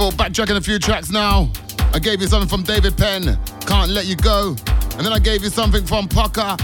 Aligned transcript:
people, 0.00 0.24
backtracking 0.24 0.56
a 0.56 0.60
few 0.62 0.78
tracks 0.78 1.10
now. 1.10 1.50
I 1.92 1.98
gave 1.98 2.22
you 2.22 2.26
something 2.26 2.48
from 2.48 2.62
David 2.62 2.96
Penn, 2.96 3.38
Can't 3.66 3.90
Let 3.90 4.06
You 4.06 4.16
Go. 4.16 4.56
And 4.96 5.04
then 5.04 5.12
I 5.12 5.18
gave 5.18 5.42
you 5.42 5.50
something 5.50 5.84
from 5.84 6.08
Pucker, 6.08 6.56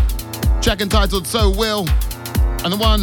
track 0.62 0.80
entitled 0.80 1.26
So 1.26 1.50
Will. 1.50 1.86
And 2.64 2.72
the 2.72 2.78
one 2.78 3.02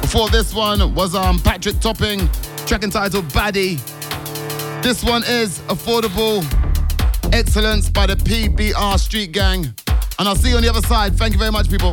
before 0.00 0.30
this 0.30 0.54
one 0.54 0.94
was 0.94 1.14
um, 1.14 1.38
Patrick 1.38 1.80
Topping, 1.80 2.28
track 2.66 2.82
entitled 2.82 3.26
Baddie. 3.26 3.78
This 4.82 5.04
one 5.04 5.22
is 5.24 5.58
Affordable 5.68 6.42
Excellence 7.34 7.90
by 7.90 8.06
the 8.06 8.16
PBR 8.16 8.98
Street 8.98 9.32
Gang. 9.32 9.66
And 10.18 10.28
I'll 10.28 10.36
see 10.36 10.50
you 10.50 10.56
on 10.56 10.62
the 10.62 10.70
other 10.70 10.86
side. 10.86 11.14
Thank 11.16 11.34
you 11.34 11.38
very 11.38 11.52
much, 11.52 11.68
people. 11.68 11.92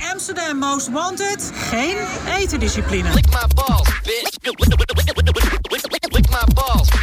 Amsterdam 0.00 0.60
Most 0.60 0.92
Wanted. 0.92 1.40
Geen 1.70 1.96
etendiscipline. 2.26 3.12
Lick 3.14 3.28
my 3.32 3.46
balls, 3.56 3.88
bitch. 4.04 4.32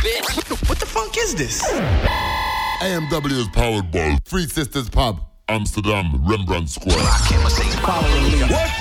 Lick 0.10 0.24
my 0.24 0.34
balls, 0.34 0.46
bitch. 0.46 0.70
What 0.70 0.80
the 0.80 0.86
funk 0.86 1.18
is 1.18 1.36
this? 1.36 1.62
AMW 2.82 3.32
is 3.32 3.48
powered 3.50 3.92
by 3.92 4.18
Three 4.26 4.48
Sisters 4.48 4.90
Pub, 4.90 5.22
Amsterdam, 5.48 6.26
Rembrandt 6.26 6.70
Square. 6.70 6.98
What 6.98 7.30
you 7.30 7.38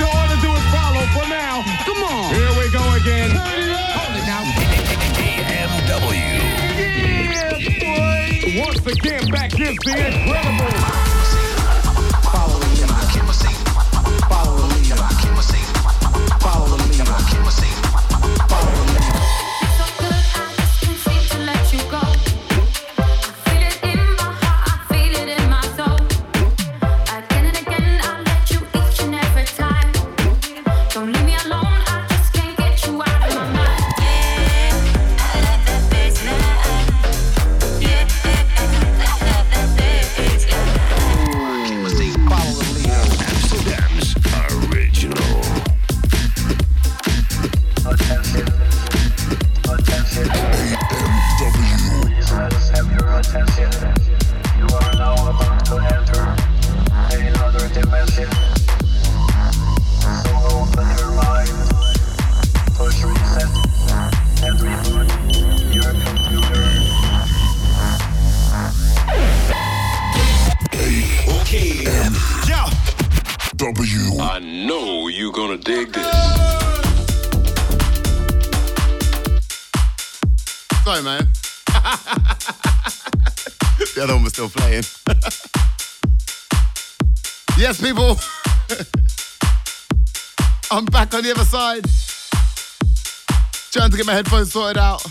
ought 0.06 0.30
to 0.30 0.40
do 0.40 0.52
is 0.52 0.64
follow 0.72 1.04
for 1.14 1.28
now. 1.28 1.62
Come 1.84 2.02
on. 2.04 2.34
Here 2.34 2.52
we 2.58 2.70
go 2.72 2.94
again. 2.94 3.30
Turn 3.30 3.62
it 3.62 3.70
up. 3.70 3.78
Hold 3.96 4.16
it 4.16 4.26
now. 4.26 4.42
AMW. 5.98 6.28
Yeah, 7.34 7.56
boy. 7.80 8.64
Once 8.64 8.86
again, 8.86 9.30
back 9.30 9.52
is 9.58 9.76
the 9.84 9.94
incredible. 10.12 11.17
On 91.14 91.22
the 91.24 91.30
other 91.30 91.44
side. 91.44 91.84
Trying 93.72 93.90
to 93.90 93.96
get 93.96 94.06
my 94.06 94.12
headphones 94.12 94.52
sorted 94.52 94.78
out 94.78 95.04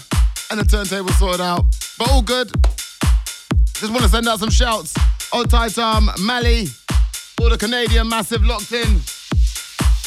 and 0.51 0.59
the 0.59 0.63
turntable 0.63 1.09
sorted 1.13 1.41
out. 1.41 1.65
But 1.97 2.11
all 2.11 2.21
good. 2.21 2.51
Just 3.73 3.91
want 3.91 4.03
to 4.03 4.09
send 4.09 4.27
out 4.27 4.39
some 4.39 4.49
shouts. 4.49 4.95
Old 5.33 5.53
um, 5.53 6.09
Mali, 6.19 6.67
all 7.41 7.49
the 7.49 7.57
Canadian 7.57 8.09
massive 8.09 8.43
locked 8.45 8.71
in. 8.71 8.99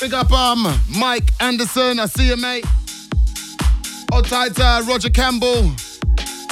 Big 0.00 0.14
up 0.14 0.32
um 0.32 0.66
Mike 0.88 1.30
Anderson, 1.40 2.00
I 2.00 2.06
see 2.06 2.28
you 2.28 2.36
mate. 2.36 2.64
Old 4.12 4.26
tight 4.26 4.58
uh, 4.58 4.82
Roger 4.86 5.10
Campbell, 5.10 5.70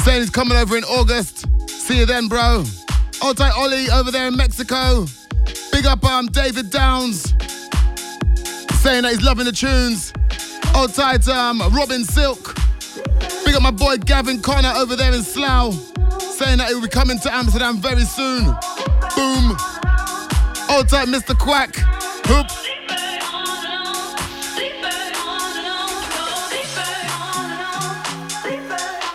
saying 0.02 0.20
he's 0.20 0.30
coming 0.30 0.56
over 0.56 0.76
in 0.76 0.84
August. 0.84 1.46
See 1.68 1.98
you 1.98 2.06
then, 2.06 2.28
bro. 2.28 2.64
Old 3.22 3.36
tight 3.36 3.52
Ollie 3.56 3.90
over 3.90 4.10
there 4.10 4.28
in 4.28 4.36
Mexico. 4.36 5.06
Big 5.72 5.86
up 5.86 6.04
um 6.04 6.26
David 6.26 6.70
Downs 6.70 7.34
saying 8.78 9.02
that 9.02 9.10
he's 9.10 9.22
loving 9.22 9.44
the 9.44 9.52
tunes. 9.52 10.12
Old 10.74 10.94
tight 10.94 11.26
um, 11.28 11.60
Robin 11.72 12.04
Silk. 12.04 12.54
Big 13.44 13.54
up 13.54 13.62
my 13.62 13.70
boy 13.70 13.96
Gavin 13.96 14.40
Connor 14.40 14.72
over 14.76 14.94
there 14.94 15.12
in 15.12 15.22
Slough, 15.22 15.74
saying 16.20 16.58
that 16.58 16.68
he 16.68 16.74
will 16.74 16.82
be 16.82 16.88
coming 16.88 17.18
to 17.20 17.34
Amsterdam 17.34 17.78
very 17.78 18.04
soon. 18.04 18.44
Boom. 19.16 19.56
Old 20.70 20.88
tight 20.88 21.08
Mr. 21.08 21.36
Quack. 21.38 21.74
Hoop. 22.26 22.46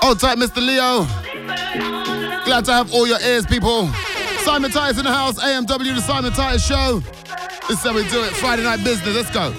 Old 0.02 0.20
tight 0.20 0.38
Mr. 0.38 0.58
Leo. 0.58 1.06
Glad 2.46 2.66
to 2.66 2.74
have 2.74 2.94
all 2.94 3.08
your 3.08 3.20
ears, 3.22 3.46
people. 3.46 3.88
Simon 4.40 4.72
Titus 4.72 4.98
in 4.98 5.06
the 5.06 5.12
house, 5.14 5.40
AMW, 5.40 5.96
the 5.96 6.02
Simon 6.02 6.34
Titus 6.34 6.66
Show. 6.66 7.02
This 7.70 7.80
is 7.80 7.84
how 7.84 7.94
we 7.96 8.08
do 8.10 8.22
it. 8.24 8.32
Friday 8.34 8.64
night 8.64 8.84
business. 8.84 9.16
Let's 9.16 9.30
go. 9.30 9.54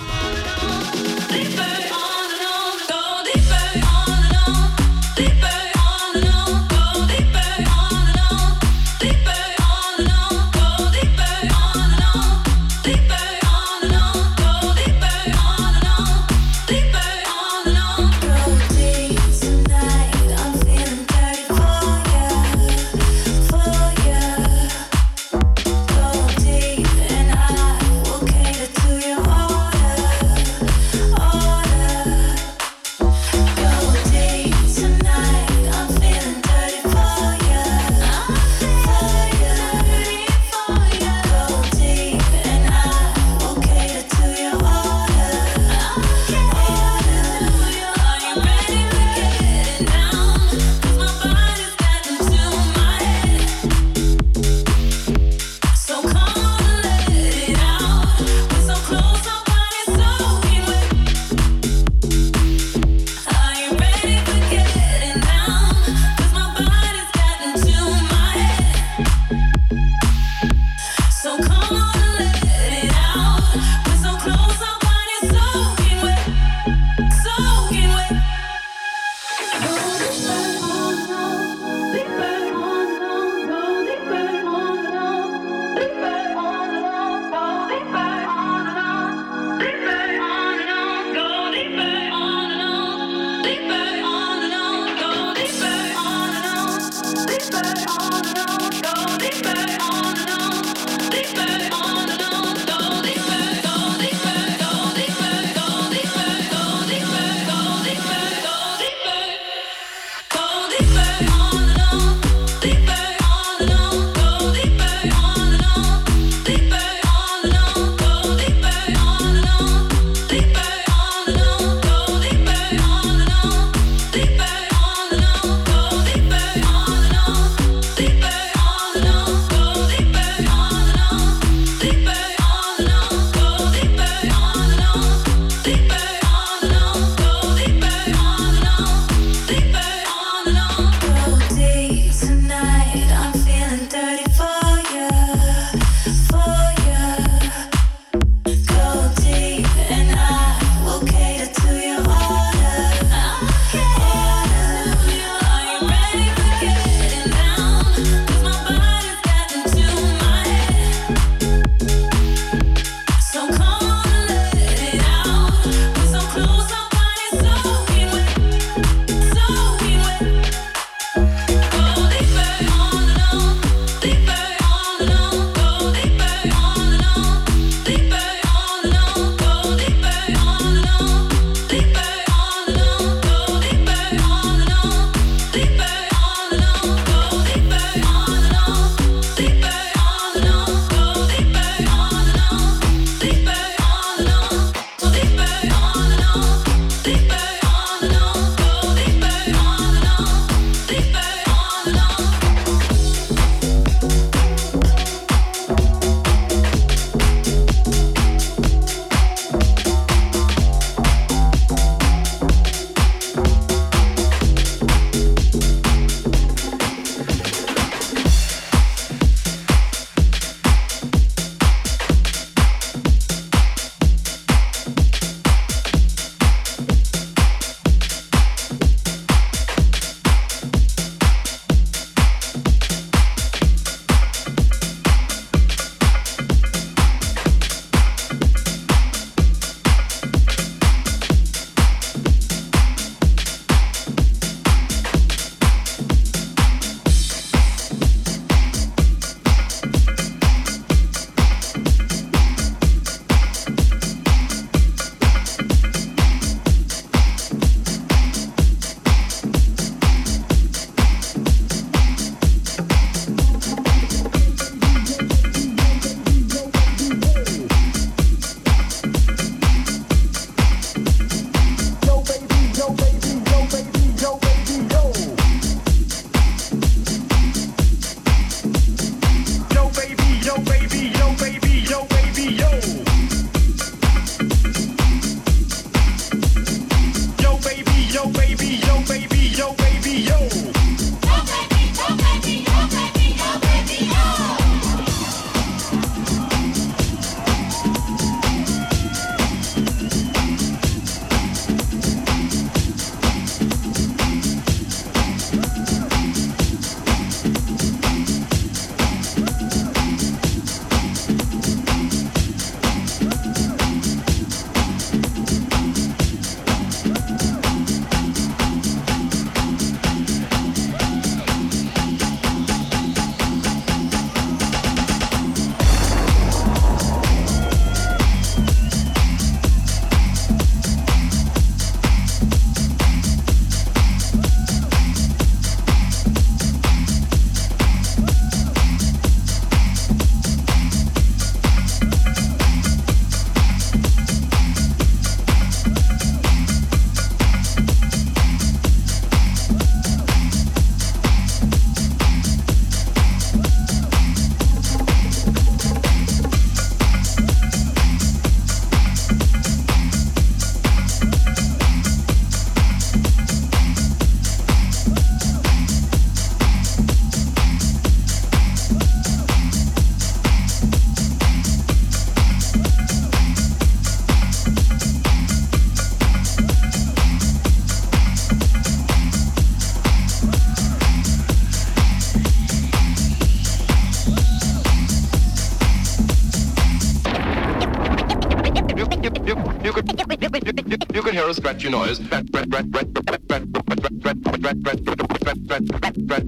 Scratchy 394.65 396.44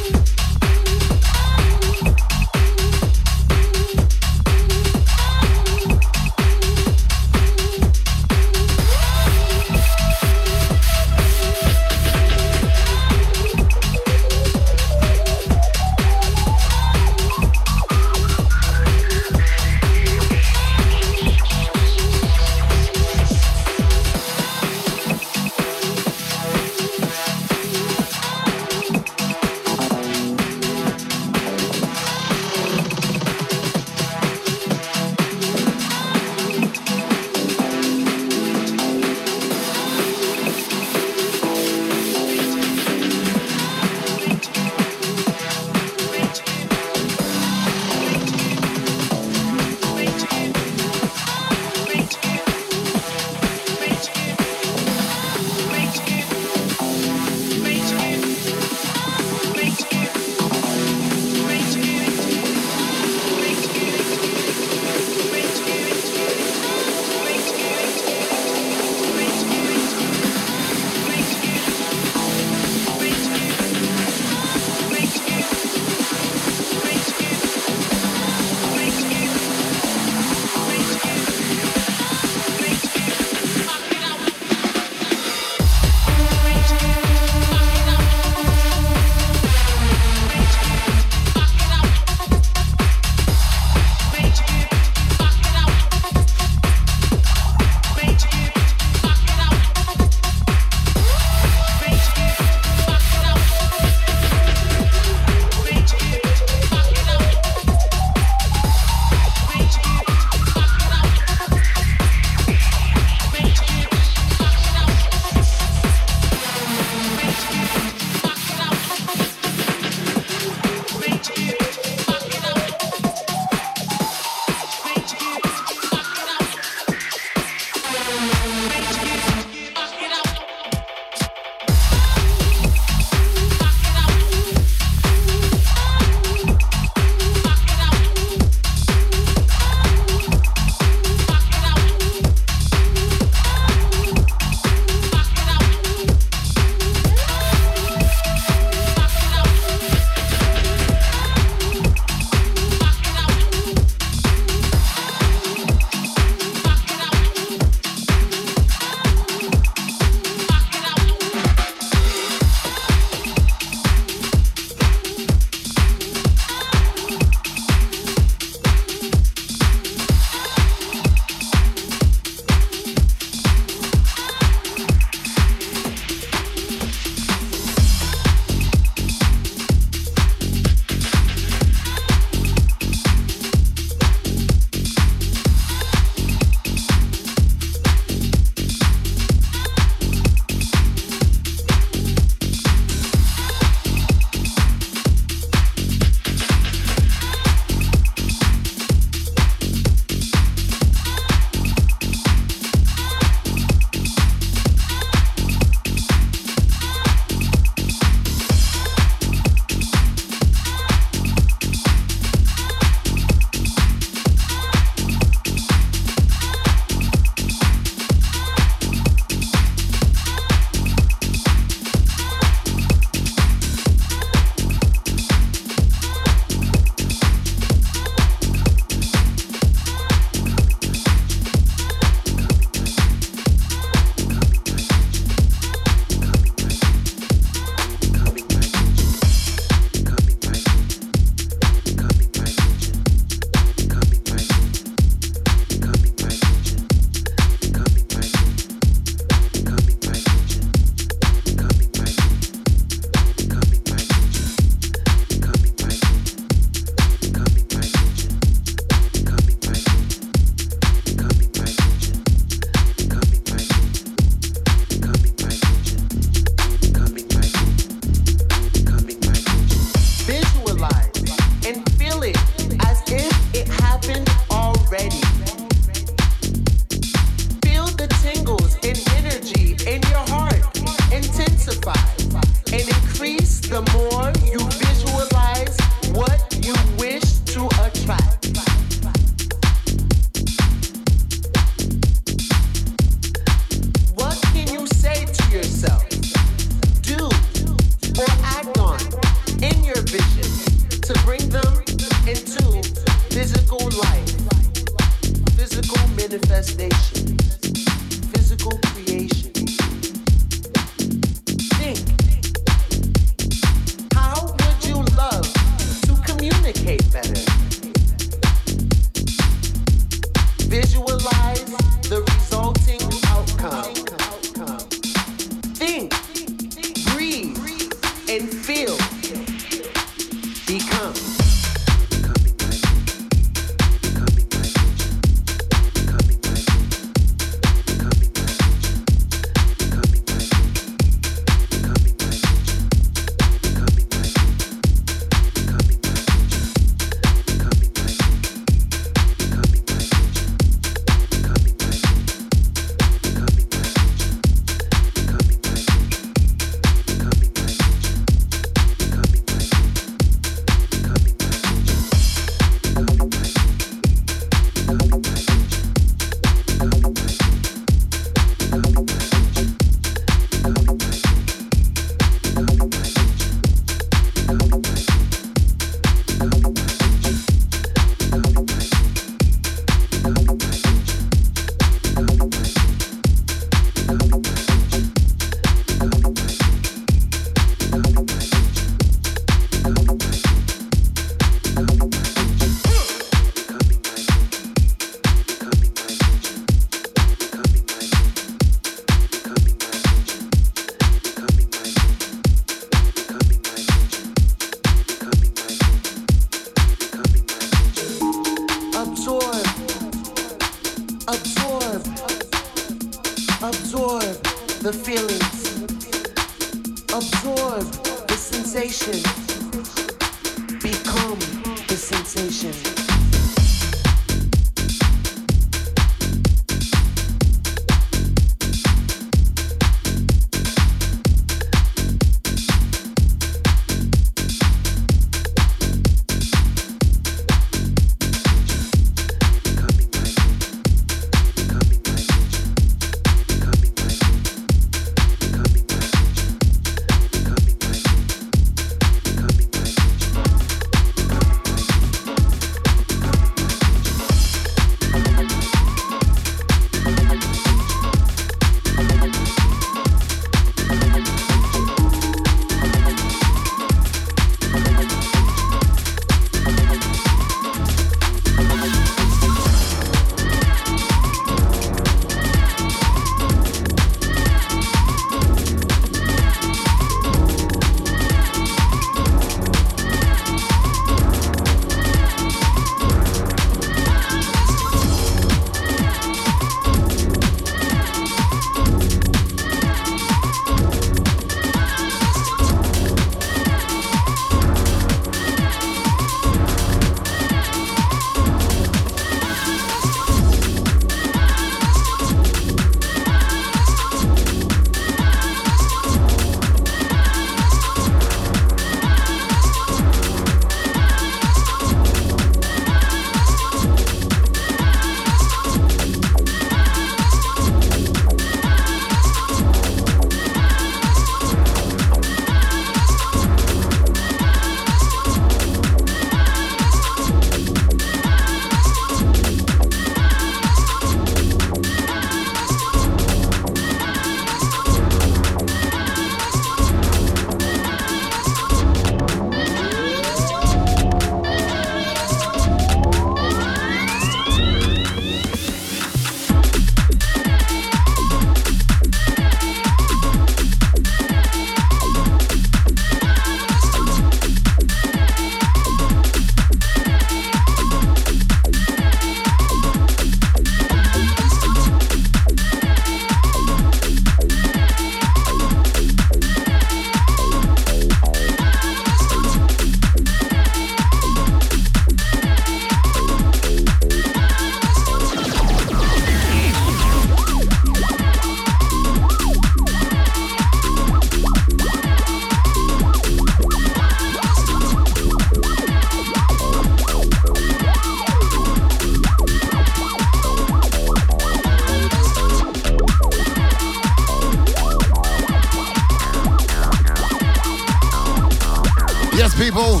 people. 599.56 600.00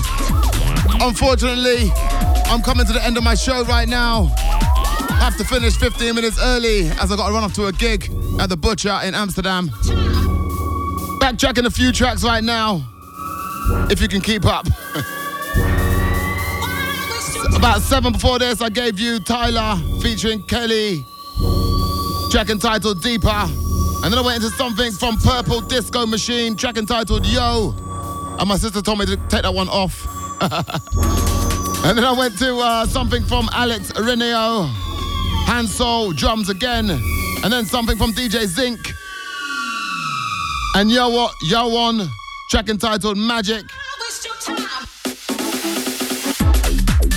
Unfortunately, 1.00 1.90
I'm 2.46 2.62
coming 2.62 2.86
to 2.86 2.92
the 2.92 3.00
end 3.02 3.18
of 3.18 3.22
my 3.22 3.34
show 3.34 3.64
right 3.64 3.88
now. 3.88 4.32
Have 5.20 5.36
to 5.36 5.44
finish 5.44 5.76
15 5.76 6.14
minutes 6.14 6.38
early 6.40 6.88
as 6.88 7.12
I 7.12 7.16
got 7.16 7.28
to 7.28 7.34
run 7.34 7.44
off 7.44 7.52
to 7.54 7.66
a 7.66 7.72
gig 7.72 8.10
at 8.40 8.48
the 8.48 8.56
Butcher 8.56 8.98
in 9.04 9.14
Amsterdam. 9.14 9.68
Backtracking 11.20 11.66
a 11.66 11.70
few 11.70 11.92
tracks 11.92 12.24
right 12.24 12.42
now, 12.42 12.82
if 13.90 14.00
you 14.00 14.08
can 14.08 14.20
keep 14.20 14.46
up. 14.46 14.66
About 17.54 17.82
seven 17.82 18.12
before 18.12 18.38
this, 18.38 18.62
I 18.62 18.68
gave 18.70 18.98
you 18.98 19.18
Tyler 19.20 19.76
featuring 20.00 20.42
Kelly, 20.44 21.04
track 22.30 22.48
entitled 22.50 23.02
Deeper. 23.02 23.28
And 23.28 24.12
then 24.12 24.18
I 24.18 24.22
went 24.22 24.42
into 24.42 24.54
something 24.56 24.92
from 24.92 25.18
Purple 25.18 25.60
Disco 25.60 26.06
Machine, 26.06 26.56
track 26.56 26.76
entitled 26.76 27.26
Yo. 27.26 27.74
And 28.38 28.48
my 28.48 28.56
sister 28.56 28.82
told 28.82 28.98
me 28.98 29.06
to 29.06 29.16
take 29.28 29.42
that 29.42 29.54
one 29.54 29.68
off. 29.68 30.06
and 30.40 31.96
then 31.96 32.04
I 32.04 32.14
went 32.16 32.38
to 32.38 32.56
uh, 32.58 32.86
something 32.86 33.24
from 33.24 33.48
Alex 33.52 33.92
Reneo, 33.92 34.68
Hansol, 35.46 36.14
drums 36.14 36.50
again. 36.50 36.90
And 36.90 37.52
then 37.52 37.64
something 37.64 37.96
from 37.96 38.12
DJ 38.12 38.46
Zinc. 38.46 38.78
And 40.74 40.90
Yo 40.90 41.08
What, 41.08 41.34
Yo 41.42 42.06
track 42.50 42.68
entitled 42.68 43.16
Magic. 43.16 43.64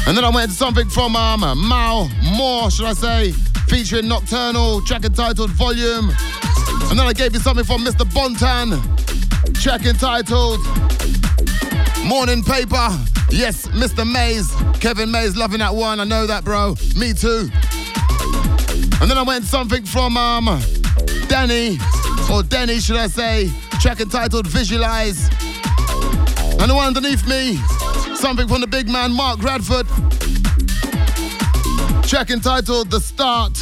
And 0.08 0.18
then 0.18 0.24
I 0.24 0.32
went 0.34 0.50
to 0.50 0.58
something 0.58 0.90
from 0.90 1.16
um, 1.16 1.42
Mao 1.68 2.08
Moore, 2.36 2.72
should 2.72 2.86
I 2.86 2.94
say, 2.94 3.32
featuring 3.68 4.08
Nocturnal, 4.08 4.82
track 4.86 5.06
entitled 5.06 5.52
Volume. 5.52 6.10
And 6.90 6.98
then 6.98 7.06
I 7.06 7.14
gave 7.14 7.34
you 7.34 7.40
something 7.40 7.66
from 7.66 7.84
Mr. 7.84 8.06
Bontan, 8.10 8.80
track 9.54 9.86
entitled 9.86 10.60
Morning 12.06 12.44
Paper. 12.44 12.90
Yes, 13.30 13.68
Mr. 13.68 14.10
Mays. 14.10 14.52
Kevin 14.80 15.12
Mays 15.12 15.36
loving 15.36 15.60
that 15.60 15.74
one. 15.74 16.00
I 16.00 16.04
know 16.04 16.26
that, 16.26 16.44
bro. 16.44 16.76
Me 16.96 17.14
too. 17.14 17.50
And 19.02 19.10
then 19.10 19.18
I 19.18 19.24
went 19.26 19.46
something 19.46 19.84
from 19.86 20.18
um, 20.18 20.46
Danny, 21.28 21.78
or 22.32 22.44
Denny, 22.44 22.80
should 22.80 22.98
I 22.98 23.08
say, 23.08 23.50
track 23.80 24.00
entitled 24.02 24.48
Visualize. 24.48 25.30
And 26.60 26.70
the 26.70 26.76
one 26.76 26.88
underneath 26.88 27.28
me, 27.28 27.56
something 28.16 28.48
from 28.48 28.62
the 28.62 28.68
big 28.68 28.90
man 28.90 29.12
Mark 29.12 29.42
Radford. 29.44 29.88
Track 32.08 32.32
entitled 32.32 32.90
The 32.90 33.00
Start, 33.00 33.62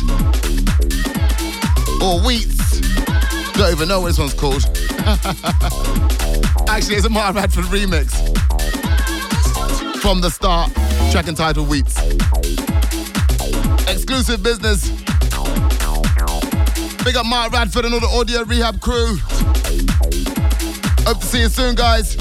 or 2.01 2.19
Wheats. 2.21 2.81
Don't 3.53 3.71
even 3.71 3.87
know 3.87 4.01
what 4.01 4.07
this 4.07 4.19
one's 4.19 4.33
called. 4.33 4.76
Actually, 6.67 6.97
it's 6.97 7.05
a 7.05 7.09
Mark 7.09 7.33
Radford 7.33 7.63
remix. 7.65 8.11
From 10.01 10.19
The 10.19 10.29
Start, 10.29 10.69
track 11.11 11.29
entitled 11.29 11.69
Wheats. 11.69 11.95
Exclusive 13.89 14.43
business. 14.43 14.89
Big 17.05 17.15
up 17.15 17.25
Mark 17.25 17.53
Radford 17.53 17.85
and 17.85 17.93
all 17.93 18.01
the 18.01 18.07
audio 18.07 18.43
rehab 18.43 18.81
crew. 18.81 19.15
Hope 21.05 21.21
to 21.21 21.25
see 21.25 21.39
you 21.39 21.47
soon, 21.47 21.75
guys. 21.75 22.17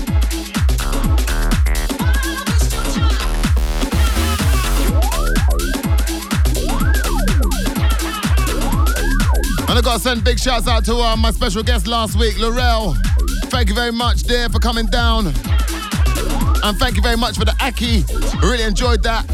And 9.77 9.85
I 9.85 9.91
gotta 9.91 10.03
send 10.03 10.25
big 10.25 10.39
shouts 10.39 10.67
out 10.69 10.87
to 10.87 10.97
uh, 10.97 11.17
my 11.17 11.31
special 11.31 11.63
guest 11.63 11.87
last 11.87 12.19
week, 12.19 12.39
Laurel. 12.39 12.95
Thank 13.51 13.69
you 13.69 13.75
very 13.75 13.93
much, 13.93 14.23
dear, 14.23 14.49
for 14.49 14.59
coming 14.59 14.87
down. 14.87 15.27
And 15.27 16.79
thank 16.79 16.97
you 16.97 17.03
very 17.03 17.19
much 17.19 17.37
for 17.37 17.45
the 17.45 17.55
Aki. 17.61 18.05
Really 18.41 18.65
enjoyed 18.65 19.03
that. 19.03 19.27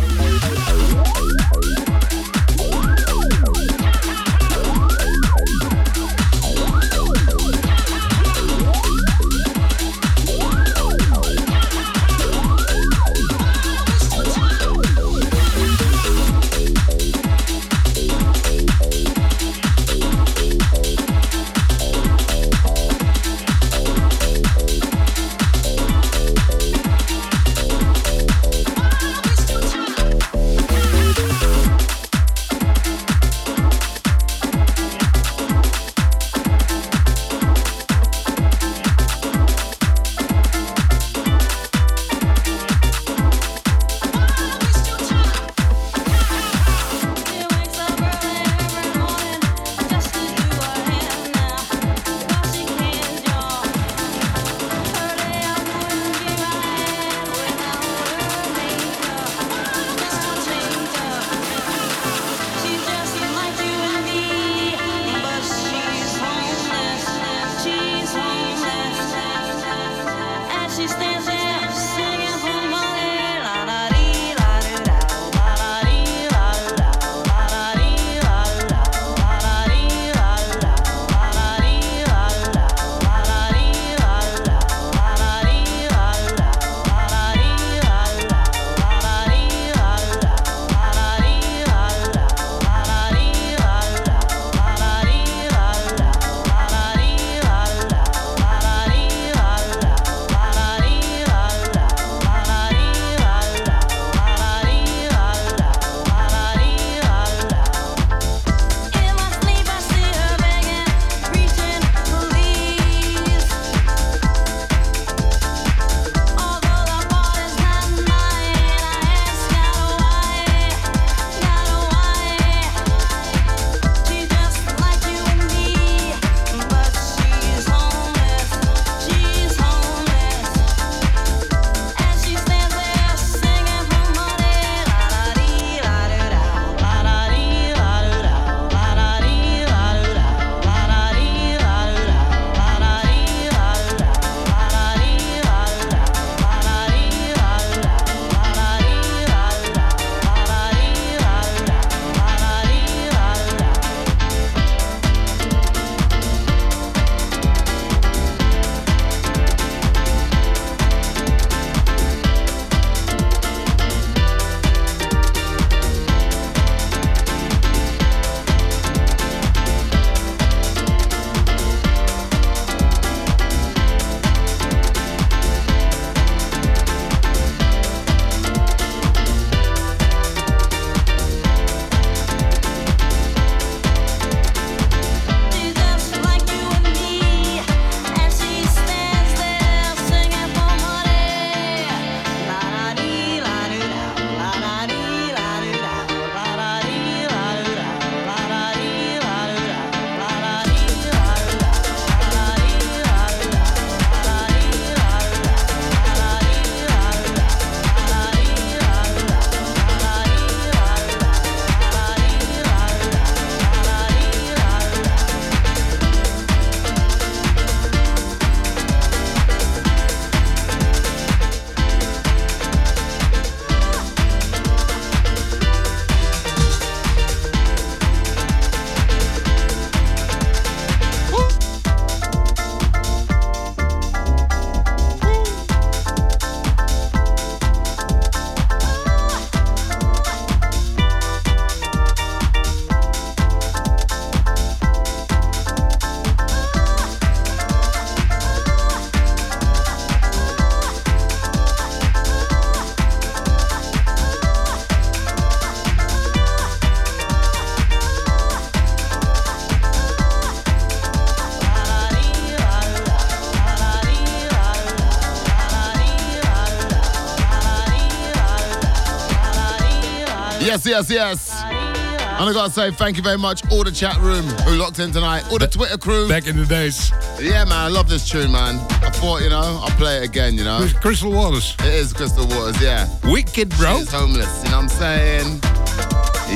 Yes, 270.93 271.09
yes. 271.09 271.63
And 271.63 272.51
I 272.51 272.53
gotta 272.53 272.71
say 272.71 272.91
thank 272.91 273.17
you 273.17 273.23
very 273.23 273.39
much, 273.39 273.63
all 273.73 273.83
the 273.83 273.91
chat 273.91 274.15
room 274.19 274.45
who 274.45 274.77
locked 274.77 274.99
in 274.99 275.11
tonight, 275.11 275.43
all 275.51 275.57
the 275.57 275.67
Twitter 275.67 275.97
crew. 275.97 276.29
Back 276.29 276.47
in 276.47 276.55
the 276.55 276.67
days. 276.67 277.11
Yeah, 277.41 277.65
man, 277.65 277.73
I 277.73 277.89
love 277.89 278.11
this 278.11 278.29
tune, 278.29 278.53
man. 278.53 278.77
I 279.03 279.09
thought, 279.09 279.41
you 279.41 279.49
know, 279.49 279.81
I'll 279.83 279.97
play 279.97 280.19
it 280.19 280.25
again, 280.25 280.59
you 280.59 280.65
know. 280.65 280.81
With 280.81 281.01
Crystal 281.01 281.33
Waters. 281.33 281.75
It 281.79 281.95
is 281.95 282.13
Crystal 282.13 282.47
Waters, 282.47 282.79
yeah. 282.83 283.09
Wicked, 283.25 283.71
bro. 283.71 284.01
She's 284.01 284.13
homeless, 284.13 284.65
you 284.65 284.71
know 284.71 284.83
what 284.83 284.83
I'm 284.83 284.89
saying? 284.91 285.61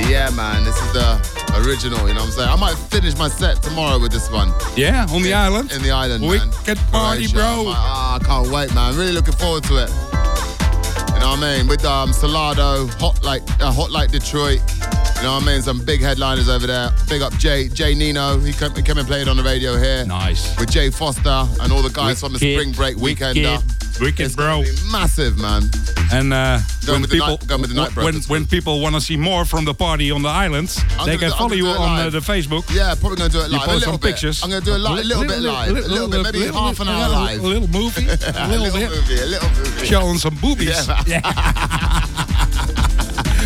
Yeah, 0.07 0.29
man, 0.35 0.63
this 0.63 0.79
is 0.83 0.93
the 0.93 1.65
original, 1.65 2.07
you 2.07 2.13
know 2.13 2.19
what 2.21 2.27
I'm 2.27 2.31
saying? 2.33 2.49
I 2.49 2.55
might 2.57 2.77
finish 2.77 3.17
my 3.17 3.29
set 3.29 3.63
tomorrow 3.63 3.97
with 3.97 4.11
this 4.11 4.29
one. 4.29 4.53
Yeah, 4.75 5.07
on 5.09 5.23
the 5.23 5.33
island. 5.33 5.71
In 5.71 5.81
the 5.81 5.89
island, 5.89 6.21
man. 6.21 6.29
Wicked 6.29 6.77
party, 6.91 7.27
Croatia. 7.27 7.33
bro. 7.33 7.63
Like, 7.63 7.75
ah, 7.75 8.19
I 8.21 8.23
can't 8.23 8.51
wait, 8.51 8.71
man. 8.75 8.95
Really 8.95 9.13
looking 9.13 9.33
forward 9.33 9.63
to 9.63 9.77
it. 9.77 9.89
You 11.17 11.23
know 11.23 11.29
what 11.31 11.39
I 11.43 11.57
mean? 11.57 11.67
With 11.67 11.83
um, 11.83 12.13
Salado, 12.13 12.85
Hot 12.99 13.16
Like 13.27 13.43
uh, 13.61 13.71
Hot 13.73 13.91
Like 13.91 14.09
Detroit. 14.09 14.61
You 15.17 15.23
know 15.23 15.33
what 15.33 15.43
I 15.43 15.45
mean? 15.47 15.61
Some 15.61 15.83
big 15.83 15.99
headliners 15.99 16.47
over 16.47 16.65
there. 16.65 16.91
Big 17.09 17.21
up 17.21 17.33
Jay 17.37 17.67
Jay 17.67 17.93
Nino. 17.93 18.39
He 18.39 18.53
came, 18.53 18.71
he 18.73 18.81
came 18.81 18.97
and 18.97 19.05
played 19.07 19.27
on 19.27 19.35
the 19.35 19.43
radio 19.43 19.75
here. 19.77 20.05
Nice. 20.05 20.57
With 20.57 20.71
Jay 20.71 20.89
Foster 20.91 21.45
and 21.61 21.71
all 21.73 21.81
the 21.81 21.89
guys 21.89 22.21
from 22.21 22.31
the 22.33 22.39
Spring 22.39 22.71
Break 22.71 22.95
Weekender. 22.97 23.57
Wicked, 23.59 23.99
wicked, 24.01 24.25
It's 24.27 24.35
bro. 24.35 24.63
massive, 24.91 25.37
man. 25.39 25.63
And 26.13 26.31
uh, 26.33 26.59
when 26.87 27.01
with 27.01 27.09
the 27.09 27.15
people 27.17 27.27
night- 27.35 27.47
go 27.47 27.57
with 27.57 27.69
the 27.69 27.75
night 27.75 27.95
when 27.97 28.15
when 28.27 28.45
people 28.45 28.79
want 28.79 28.95
to 28.95 29.01
see 29.01 29.17
more 29.17 29.43
from 29.43 29.65
the 29.65 29.73
party 29.73 30.09
on 30.11 30.21
the 30.21 30.29
islands, 30.29 30.79
I'm 30.99 31.05
they 31.07 31.17
can 31.17 31.31
do- 31.31 31.35
follow 31.35 31.53
you 31.55 31.67
on 31.67 31.99
uh, 31.99 32.09
the 32.09 32.19
Facebook. 32.19 32.63
Yeah, 32.73 32.93
probably 32.95 33.17
gonna 33.17 33.29
do 33.29 33.39
it 33.41 33.51
You 33.51 33.57
live. 33.57 33.67
a 33.67 33.73
little 33.73 33.81
some 33.81 33.99
bit. 33.99 34.01
pictures. 34.11 34.41
I'm 34.43 34.49
gonna 34.51 34.63
do 34.63 34.75
it 34.75 34.77
li- 34.77 35.01
a 35.01 35.03
little, 35.03 35.25
bit 35.27 35.39
live. 35.41 35.69
A 35.69 35.73
little, 35.73 36.07
bit, 36.09 36.23
maybe 36.23 36.45
half 36.47 36.79
an 36.79 36.87
hour 36.87 37.09
live. 37.09 37.43
A 37.43 37.47
little 37.47 37.67
movie. 37.67 38.05
A 38.07 38.13
A 38.13 38.47
little, 38.47 38.71
little 38.71 38.95
movie, 38.95 39.19
a 39.19 39.25
little 39.25 39.49
movie. 39.49 39.85
Showing 39.85 40.17
some 40.19 40.35
boobies. 40.35 40.87
Yeah. 41.07 41.21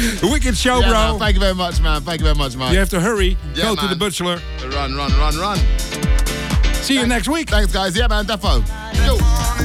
Wicked 0.23 0.57
show, 0.57 0.79
Yeah, 0.79 0.89
bro. 0.89 0.93
man, 1.11 1.19
thank 1.19 1.33
you 1.35 1.39
very 1.39 1.55
much, 1.55 1.79
man. 1.81 2.01
Thank 2.01 2.19
you 2.21 2.25
very 2.25 2.35
much, 2.37 2.55
man. 2.55 2.71
you 2.73 2.79
have 2.79 2.89
to 2.89 2.99
hurry. 2.99 3.37
Yeah, 3.55 3.63
Go 3.63 3.75
to 3.75 3.81
the 3.81 3.87
man. 3.89 3.99
bachelor. 3.99 4.41
Run, 4.69 4.95
run, 4.95 5.11
run, 5.19 5.37
run. 5.37 5.57
See 6.83 6.95
you 6.95 7.05
next 7.07 7.27
week. 7.27 7.49
Thanks, 7.49 7.71
guys. 7.71 7.95
Yeah, 7.95 8.07
man. 8.07 8.25
Defo. 8.25 8.63
Yo. 9.05 9.60